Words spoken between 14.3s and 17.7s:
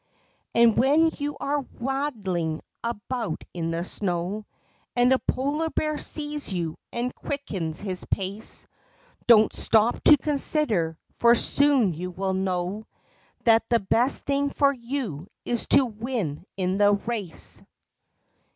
for you is to win in the race."